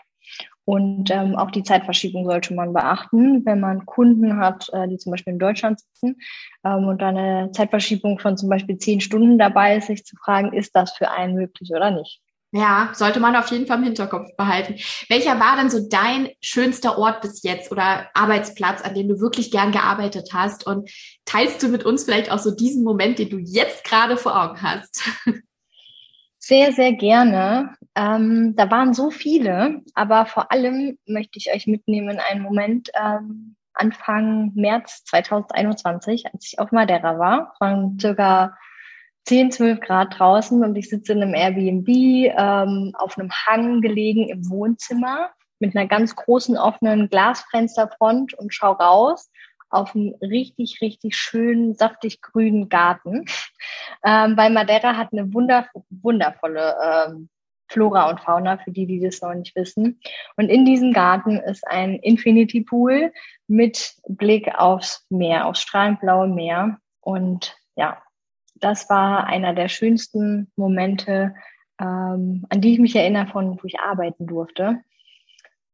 [0.69, 5.09] Und ähm, auch die Zeitverschiebung sollte man beachten, wenn man Kunden hat, äh, die zum
[5.09, 6.17] Beispiel in Deutschland sitzen
[6.63, 10.75] ähm, und eine Zeitverschiebung von zum Beispiel zehn Stunden dabei ist, sich zu fragen, ist
[10.75, 12.21] das für einen möglich oder nicht?
[12.51, 14.75] Ja, sollte man auf jeden Fall im Hinterkopf behalten.
[15.07, 19.49] Welcher war denn so dein schönster Ort bis jetzt oder Arbeitsplatz, an dem du wirklich
[19.49, 20.67] gern gearbeitet hast?
[20.67, 20.87] Und
[21.25, 24.61] teilst du mit uns vielleicht auch so diesen Moment, den du jetzt gerade vor Augen
[24.61, 25.01] hast?
[26.49, 27.75] Sehr, sehr gerne.
[27.93, 32.89] Ähm, da waren so viele, aber vor allem möchte ich euch mitnehmen in einen Moment
[32.99, 38.57] ähm, Anfang März 2021, als ich auf Madeira war, von circa
[39.25, 44.27] 10, 12 Grad draußen und ich sitze in einem Airbnb ähm, auf einem Hang gelegen
[44.27, 49.29] im Wohnzimmer mit einer ganz großen offenen Glasfensterfront und schau raus
[49.69, 53.25] auf einen richtig, richtig schönen, saftig grünen Garten.
[54.01, 57.29] Ähm, weil Madeira hat eine wunder, wundervolle ähm,
[57.67, 59.99] Flora und Fauna, für die, die das noch nicht wissen.
[60.37, 63.11] Und in diesem Garten ist ein Infinity Pool
[63.47, 66.79] mit Blick aufs Meer, aufs strahlend blaue Meer.
[67.01, 68.01] Und ja,
[68.55, 71.35] das war einer der schönsten Momente,
[71.79, 74.81] ähm, an die ich mich erinnere, von wo ich arbeiten durfte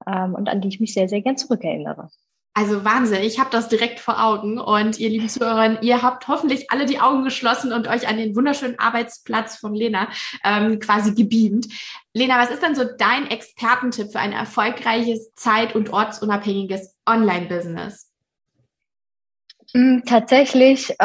[0.05, 2.09] ähm, und an die ich mich sehr, sehr gern zurückerinnere.
[2.57, 6.71] Also Wahnsinn, ich habe das direkt vor Augen und ihr lieben Zuhörer, ihr habt hoffentlich
[6.71, 10.07] alle die Augen geschlossen und euch an den wunderschönen Arbeitsplatz von Lena
[10.41, 11.67] ähm, quasi gebeamt.
[12.13, 18.09] Lena, was ist denn so dein Expertentipp für ein erfolgreiches, zeit- und ortsunabhängiges Online-Business?
[19.73, 20.95] Hm, tatsächlich äh,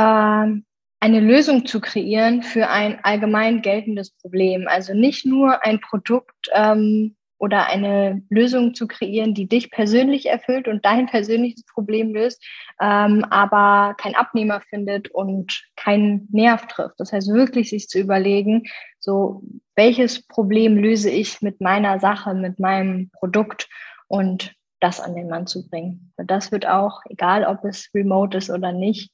[1.00, 4.68] eine Lösung zu kreieren für ein allgemein geltendes Problem.
[4.68, 10.68] Also nicht nur ein Produkt ähm, oder eine Lösung zu kreieren, die dich persönlich erfüllt
[10.68, 12.44] und dein persönliches Problem löst,
[12.80, 17.00] ähm, aber kein Abnehmer findet und keinen Nerv trifft.
[17.00, 18.64] Das heißt wirklich sich zu überlegen,
[18.98, 19.42] so
[19.74, 23.70] welches Problem löse ich mit meiner Sache, mit meinem Produkt
[24.06, 26.12] und das an den Mann zu bringen.
[26.18, 29.12] Und das wird auch, egal ob es remote ist oder nicht,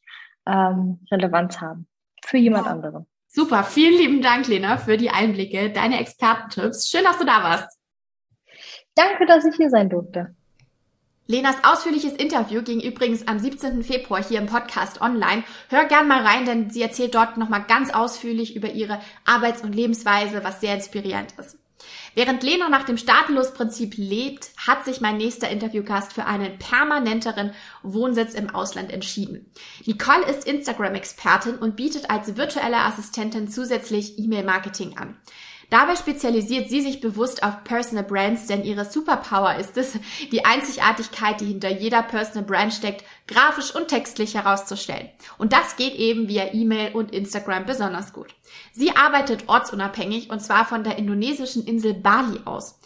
[0.48, 1.86] ähm, Relevanz haben
[2.24, 3.06] für jemand anderen.
[3.28, 6.88] Super, vielen lieben Dank, Lena, für die Einblicke, deine Expertentipps.
[6.88, 7.75] Schön, dass du da warst.
[8.96, 10.34] Danke, dass ich hier sein durfte.
[11.26, 13.82] Lenas ausführliches Interview ging übrigens am 17.
[13.82, 15.44] Februar hier im Podcast online.
[15.68, 19.74] Hör gern mal rein, denn sie erzählt dort nochmal ganz ausführlich über ihre Arbeits- und
[19.74, 21.58] Lebensweise, was sehr inspirierend ist.
[22.14, 28.32] Während Lena nach dem Staatenlos-Prinzip lebt, hat sich mein nächster Interviewgast für einen permanenteren Wohnsitz
[28.32, 29.52] im Ausland entschieden.
[29.84, 35.18] Nicole ist Instagram-Expertin und bietet als virtuelle Assistentin zusätzlich E-Mail-Marketing an.
[35.70, 39.98] Dabei spezialisiert sie sich bewusst auf Personal Brands, denn ihre Superpower ist es,
[40.30, 45.08] die Einzigartigkeit, die hinter jeder Personal Brand steckt, grafisch und textlich herauszustellen.
[45.38, 48.34] Und das geht eben via E-Mail und Instagram besonders gut.
[48.72, 52.78] Sie arbeitet ortsunabhängig und zwar von der indonesischen Insel Bali aus.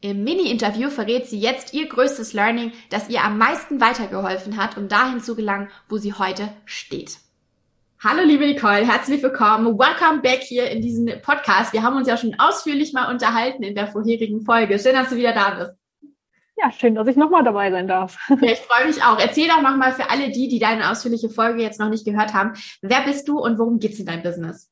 [0.00, 4.88] Im Mini-Interview verrät sie jetzt ihr größtes Learning, das ihr am meisten weitergeholfen hat, um
[4.88, 7.18] dahin zu gelangen, wo sie heute steht.
[8.04, 9.76] Hallo liebe Nicole, herzlich willkommen.
[9.76, 11.72] Welcome back hier in diesem Podcast.
[11.72, 14.78] Wir haben uns ja schon ausführlich mal unterhalten in der vorherigen Folge.
[14.78, 15.72] Schön, dass du wieder da bist.
[16.56, 18.16] Ja, schön, dass ich nochmal dabei sein darf.
[18.40, 19.18] Ja, ich freue mich auch.
[19.18, 22.52] Erzähl doch nochmal für alle die, die deine ausführliche Folge jetzt noch nicht gehört haben.
[22.82, 24.70] Wer bist du und worum geht's in deinem Business?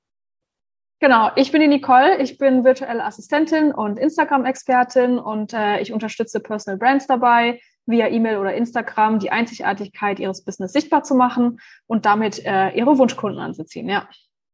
[1.00, 6.38] Genau, ich bin die Nicole, ich bin virtuelle Assistentin und Instagram-Expertin und äh, ich unterstütze
[6.38, 12.04] Personal Brands dabei, via E-Mail oder Instagram die Einzigartigkeit ihres Business sichtbar zu machen und
[12.04, 14.08] damit äh, ihre Wunschkunden anzuziehen, ja.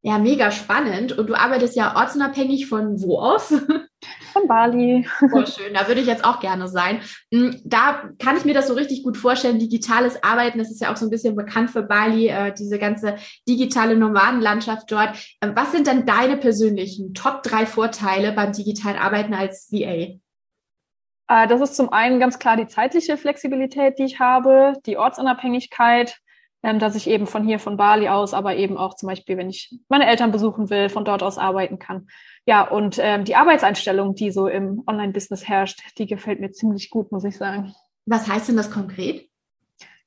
[0.04, 1.16] Ja, mega spannend.
[1.16, 3.54] Und du arbeitest ja ortsunabhängig von wo aus?
[4.32, 5.06] Von Bali.
[5.32, 7.00] Oh, schön, da würde ich jetzt auch gerne sein.
[7.32, 9.60] Hm, da kann ich mir das so richtig gut vorstellen.
[9.60, 13.14] Digitales Arbeiten, das ist ja auch so ein bisschen bekannt für Bali, äh, diese ganze
[13.48, 15.16] digitale Nomadenlandschaft dort.
[15.40, 20.18] Äh, was sind denn deine persönlichen Top drei Vorteile beim digitalen Arbeiten als VA?
[21.32, 26.18] Äh, das ist zum einen ganz klar die zeitliche Flexibilität, die ich habe, die Ortsunabhängigkeit,
[26.62, 29.48] ähm, dass ich eben von hier, von Bali aus, aber eben auch zum Beispiel, wenn
[29.48, 32.08] ich meine Eltern besuchen will, von dort aus arbeiten kann.
[32.44, 37.10] Ja, und ähm, die Arbeitseinstellung, die so im Online-Business herrscht, die gefällt mir ziemlich gut,
[37.12, 37.74] muss ich sagen.
[38.04, 39.31] Was heißt denn das konkret?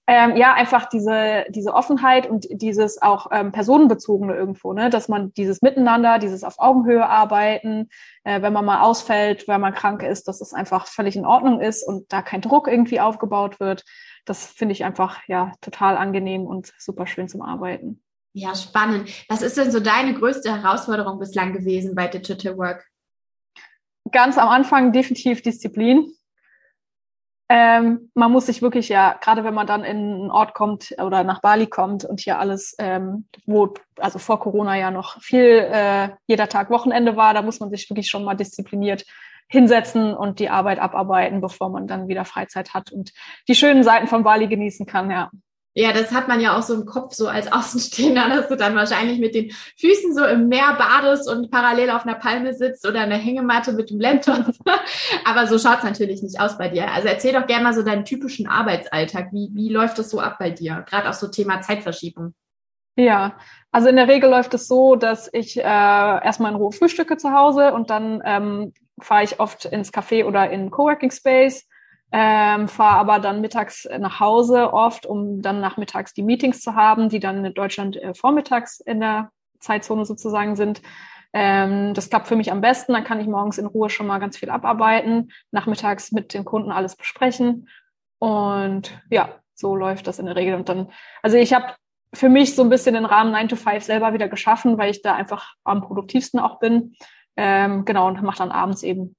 [0.08, 4.91] Ähm, ja, einfach diese, diese Offenheit und dieses auch ähm, personenbezogene irgendwo, ne?
[4.91, 7.89] dass man dieses Miteinander, dieses auf Augenhöhe arbeiten,
[8.24, 11.60] äh, wenn man mal ausfällt, wenn man krank ist, dass es einfach völlig in Ordnung
[11.60, 13.84] ist und da kein Druck irgendwie aufgebaut wird.
[14.26, 18.04] Das finde ich einfach ja total angenehm und super schön zum Arbeiten.
[18.34, 19.10] Ja, spannend.
[19.28, 22.86] Was ist denn so deine größte Herausforderung bislang gewesen bei Digital Work?
[24.12, 26.12] Ganz am Anfang definitiv Disziplin.
[27.47, 31.23] Ähm, man muss sich wirklich ja, gerade wenn man dann in einen Ort kommt oder
[31.23, 36.10] nach Bali kommt und hier alles, ähm, wo also vor Corona ja noch viel äh,
[36.25, 39.05] jeder Tag Wochenende war, da muss man sich wirklich schon mal diszipliniert
[39.47, 43.13] hinsetzen und die Arbeit abarbeiten, bevor man dann wieder Freizeit hat und
[43.47, 45.29] die schönen Seiten von Bali genießen kann, ja.
[45.78, 48.76] Ja, das hat man ja auch so im Kopf, so als Außenstehender, dass du dann
[48.76, 53.02] wahrscheinlich mit den Füßen so im Meer badest und parallel auf einer Palme sitzt oder
[53.02, 54.46] eine Hängematte mit dem Laptop.
[55.26, 56.90] Aber so schaut's natürlich nicht aus bei dir.
[56.92, 59.34] Also erzähl doch gerne mal so deinen typischen Arbeitsalltag.
[59.34, 60.86] Wie, wie läuft das so ab bei dir?
[60.88, 62.34] Gerade auch so Thema Zeitverschiebung.
[62.98, 63.38] Ja,
[63.74, 67.34] also in der Regel läuft es so, dass ich äh, erstmal in Ruhe frühstücke zu
[67.34, 71.68] Hause und dann ähm, fahre ich oft ins Café oder in Coworking Space
[72.12, 77.10] ähm, fahre aber dann mittags nach Hause oft, um dann nachmittags die Meetings zu haben,
[77.10, 80.82] die dann in Deutschland äh, vormittags in der Zeitzone sozusagen sind.
[81.34, 82.94] Ähm, das klappt für mich am besten.
[82.94, 86.72] Dann kann ich morgens in Ruhe schon mal ganz viel abarbeiten, nachmittags mit den Kunden
[86.72, 87.68] alles besprechen.
[88.20, 90.56] Und ja, so läuft das in der Regel.
[90.56, 90.91] Und dann,
[91.22, 91.74] also ich habe
[92.13, 95.02] für mich so ein bisschen den Rahmen 9 to 5 selber wieder geschaffen, weil ich
[95.02, 96.96] da einfach am produktivsten auch bin.
[97.36, 99.18] Ähm, genau, und mache dann abends eben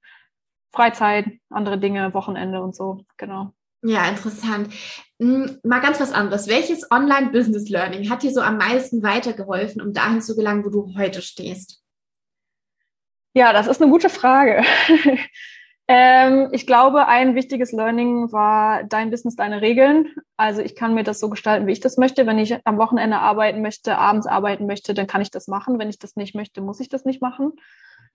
[0.77, 3.51] Freizeit, andere Dinge, Wochenende und so, genau.
[3.83, 4.71] Ja, interessant.
[5.19, 6.47] Hm, mal ganz was anderes.
[6.47, 11.23] Welches Online-Business-Learning hat dir so am meisten weitergeholfen, um dahin zu gelangen, wo du heute
[11.23, 11.81] stehst?
[13.33, 14.63] Ja, das ist eine gute Frage.
[15.87, 20.13] ähm, ich glaube, ein wichtiges Learning war dein Business, deine Regeln.
[20.37, 22.27] Also ich kann mir das so gestalten, wie ich das möchte.
[22.27, 25.79] Wenn ich am Wochenende arbeiten möchte, abends arbeiten möchte, dann kann ich das machen.
[25.79, 27.53] Wenn ich das nicht möchte, muss ich das nicht machen.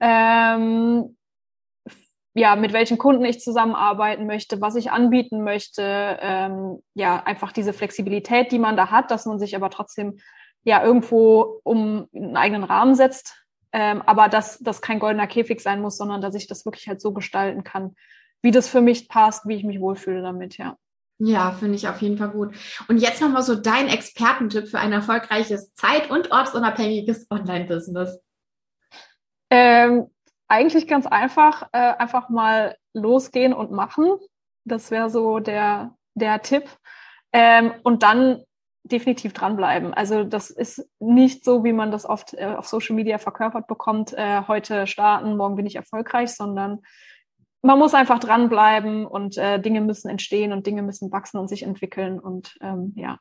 [0.00, 1.16] Ähm,
[2.34, 7.72] ja, mit welchen Kunden ich zusammenarbeiten möchte, was ich anbieten möchte, ähm, ja, einfach diese
[7.72, 10.18] Flexibilität, die man da hat, dass man sich aber trotzdem
[10.64, 15.82] ja irgendwo um einen eigenen Rahmen setzt, ähm, aber dass das kein goldener Käfig sein
[15.82, 17.96] muss, sondern dass ich das wirklich halt so gestalten kann,
[18.40, 20.76] wie das für mich passt, wie ich mich wohlfühle damit, ja.
[21.18, 22.54] Ja, finde ich auf jeden Fall gut.
[22.88, 28.18] Und jetzt nochmal so dein Expertentipp für ein erfolgreiches zeit- und ortsunabhängiges Online-Business.
[29.50, 30.06] Ähm,
[30.52, 34.18] eigentlich ganz einfach, äh, einfach mal losgehen und machen.
[34.64, 36.68] Das wäre so der, der Tipp.
[37.32, 38.44] Ähm, und dann
[38.84, 39.94] definitiv dranbleiben.
[39.94, 44.12] Also das ist nicht so, wie man das oft äh, auf Social Media verkörpert bekommt,
[44.12, 46.80] äh, heute starten, morgen bin ich erfolgreich, sondern
[47.62, 51.62] man muss einfach dranbleiben und äh, Dinge müssen entstehen und Dinge müssen wachsen und sich
[51.62, 53.18] entwickeln und ähm, ja.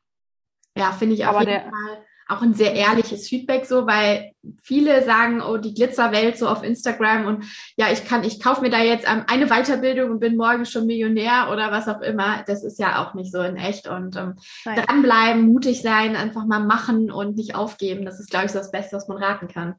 [0.76, 4.32] Ja, finde ich auf Aber jeden der, Fall auch ein sehr ehrliches Feedback so, weil
[4.62, 7.44] viele sagen, oh, die Glitzerwelt so auf Instagram und
[7.76, 11.48] ja, ich kann, ich kaufe mir da jetzt eine Weiterbildung und bin morgen schon Millionär
[11.52, 12.42] oder was auch immer.
[12.46, 16.60] Das ist ja auch nicht so in echt und ähm, dranbleiben, mutig sein, einfach mal
[16.60, 18.04] machen und nicht aufgeben.
[18.04, 19.74] Das ist, glaube ich, so das Beste, was man raten kann.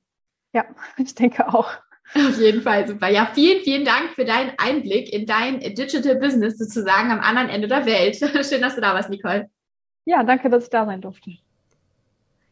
[0.53, 0.65] Ja,
[0.97, 1.69] ich denke auch.
[2.15, 3.09] Auf jeden Fall super.
[3.09, 7.67] Ja, vielen, vielen Dank für deinen Einblick in dein Digital Business sozusagen am anderen Ende
[7.67, 8.15] der Welt.
[8.45, 9.49] Schön, dass du da warst, Nicole.
[10.05, 11.31] Ja, danke, dass ich da sein durfte.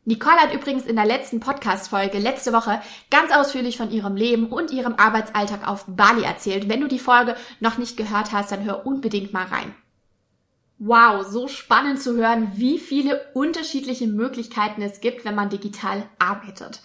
[0.04, 4.72] Nicole hat übrigens in der letzten Podcast-Folge letzte Woche ganz ausführlich von ihrem Leben und
[4.72, 6.68] ihrem Arbeitsalltag auf Bali erzählt.
[6.68, 9.76] Wenn du die Folge noch nicht gehört hast, dann hör unbedingt mal rein.
[10.80, 16.82] Wow, so spannend zu hören, wie viele unterschiedliche Möglichkeiten es gibt, wenn man digital arbeitet.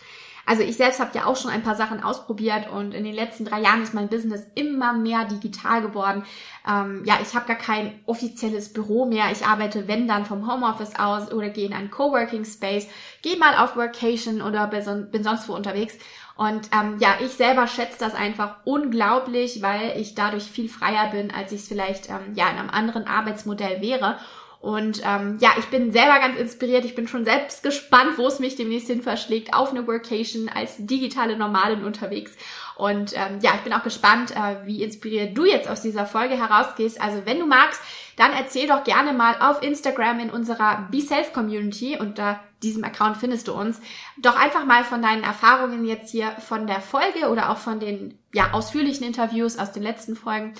[0.47, 3.45] Also ich selbst habe ja auch schon ein paar Sachen ausprobiert und in den letzten
[3.45, 6.25] drei Jahren ist mein Business immer mehr digital geworden.
[6.67, 9.33] Ähm, ja, ich habe gar kein offizielles Büro mehr.
[9.33, 12.87] Ich arbeite, wenn dann, vom Homeoffice aus oder gehe in einen Coworking Space,
[13.23, 15.99] gehe mal auf Workation oder bin sonst wo unterwegs.
[16.37, 21.33] Und ähm, ja, ich selber schätze das einfach unglaublich, weil ich dadurch viel freier bin,
[21.33, 24.19] als ich es vielleicht ähm, ja in einem anderen Arbeitsmodell wäre.
[24.67, 26.85] Und ähm, ja, ich bin selber ganz inspiriert.
[26.85, 30.75] Ich bin schon selbst gespannt, wo es mich demnächst hin verschlägt, auf eine Workation als
[30.77, 32.33] digitale Normalin unterwegs.
[32.75, 36.35] Und ähm, ja, ich bin auch gespannt, äh, wie inspiriert du jetzt aus dieser Folge
[36.35, 37.01] herausgehst.
[37.01, 37.81] Also wenn du magst,
[38.17, 43.19] dann erzähl doch gerne mal auf Instagram in unserer Be Self Community unter diesem Account
[43.19, 43.81] findest du uns.
[44.17, 48.19] Doch einfach mal von deinen Erfahrungen jetzt hier von der Folge oder auch von den
[48.35, 50.55] ja ausführlichen Interviews aus den letzten Folgen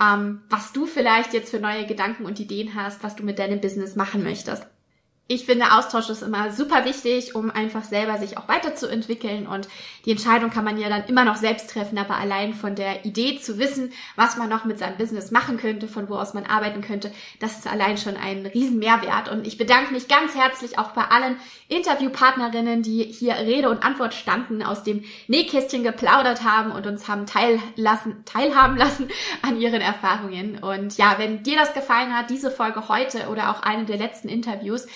[0.00, 3.60] ähm, was du vielleicht jetzt für neue Gedanken und Ideen hast, was du mit deinem
[3.60, 4.64] Business machen möchtest.
[5.32, 9.46] Ich finde, Austausch ist immer super wichtig, um einfach selber sich auch weiterzuentwickeln.
[9.46, 9.68] Und
[10.04, 13.38] die Entscheidung kann man ja dann immer noch selbst treffen, aber allein von der Idee
[13.38, 16.80] zu wissen, was man noch mit seinem Business machen könnte, von wo aus man arbeiten
[16.80, 19.28] könnte, das ist allein schon ein riesen Mehrwert.
[19.28, 21.36] Und ich bedanke mich ganz herzlich auch bei allen
[21.68, 27.26] Interviewpartnerinnen, die hier Rede und Antwort standen, aus dem Nähkästchen geplaudert haben und uns haben
[27.26, 29.08] teillassen, teilhaben lassen
[29.42, 30.58] an ihren Erfahrungen.
[30.58, 34.28] Und ja, wenn dir das gefallen hat, diese Folge heute oder auch eine der letzten
[34.28, 34.88] Interviews,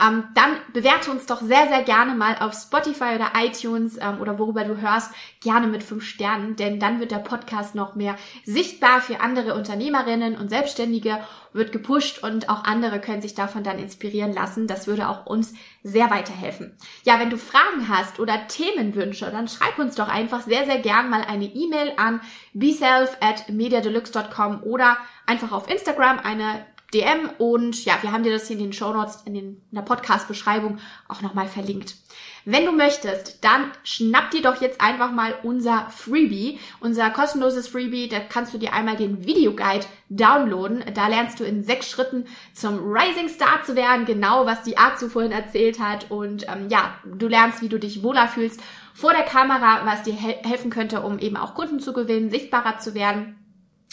[0.00, 4.38] ähm, dann bewerte uns doch sehr, sehr gerne mal auf Spotify oder iTunes ähm, oder
[4.38, 9.00] worüber du hörst, gerne mit fünf Sternen, denn dann wird der Podcast noch mehr sichtbar
[9.00, 11.18] für andere Unternehmerinnen und Selbstständige,
[11.52, 14.66] wird gepusht und auch andere können sich davon dann inspirieren lassen.
[14.66, 16.76] Das würde auch uns sehr weiterhelfen.
[17.04, 21.10] Ja, wenn du Fragen hast oder Themenwünsche, dann schreib uns doch einfach sehr, sehr gern
[21.10, 22.20] mal eine E-Mail an
[22.54, 26.64] beself at mediadeluxe.com oder einfach auf Instagram eine
[26.94, 29.74] DM und ja, wir haben dir das hier in den Show Notes, in, den, in
[29.74, 30.78] der Podcast-Beschreibung
[31.08, 31.96] auch nochmal verlinkt.
[32.44, 38.08] Wenn du möchtest, dann schnapp dir doch jetzt einfach mal unser Freebie, unser kostenloses Freebie.
[38.08, 40.84] Da kannst du dir einmal den Videoguide downloaden.
[40.92, 45.08] Da lernst du in sechs Schritten zum Rising Star zu werden, genau was die Arzu
[45.08, 46.10] vorhin erzählt hat.
[46.10, 48.60] Und ähm, ja, du lernst, wie du dich wohler fühlst
[48.92, 52.78] vor der Kamera, was dir he helfen könnte, um eben auch Kunden zu gewinnen, sichtbarer
[52.78, 53.41] zu werden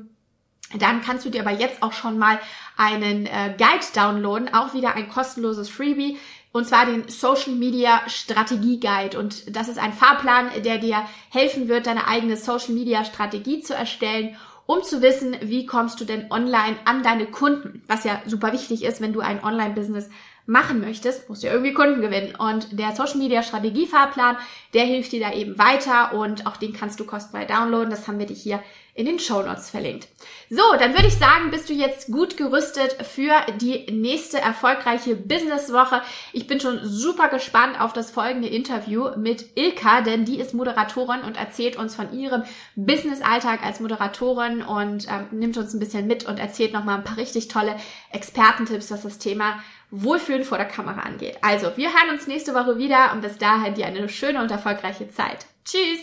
[0.79, 2.39] dann kannst du dir aber jetzt auch schon mal
[2.77, 6.19] einen äh, Guide downloaden, auch wieder ein kostenloses Freebie,
[6.53, 9.19] und zwar den Social Media Strategie Guide.
[9.19, 13.75] Und das ist ein Fahrplan, der dir helfen wird, deine eigene Social Media Strategie zu
[13.75, 14.37] erstellen
[14.69, 18.85] um zu wissen, wie kommst du denn online an deine Kunden, was ja super wichtig
[18.85, 20.11] ist, wenn du ein Online-Business
[20.49, 22.35] machen möchtest, musst du ja irgendwie Kunden gewinnen.
[22.35, 24.39] Und der Social Media Strategie Fahrplan,
[24.73, 27.91] der hilft dir da eben weiter und auch den kannst du kostenfrei downloaden.
[27.91, 28.63] Das haben wir dir hier
[28.95, 30.09] in den Show Notes verlinkt.
[30.51, 36.03] So, dann würde ich sagen, bist du jetzt gut gerüstet für die nächste erfolgreiche Businesswoche.
[36.33, 41.21] Ich bin schon super gespannt auf das folgende Interview mit Ilka, denn die ist Moderatorin
[41.21, 42.43] und erzählt uns von ihrem
[42.75, 47.19] Business-Alltag als Moderatorin und ähm, nimmt uns ein bisschen mit und erzählt nochmal ein paar
[47.19, 47.77] richtig tolle
[48.11, 51.39] Expertentipps, was das Thema Wohlfühlen vor der Kamera angeht.
[51.41, 55.09] Also, wir hören uns nächste Woche wieder und bis dahin dir eine schöne und erfolgreiche
[55.09, 55.47] Zeit.
[55.65, 56.01] Tschüss!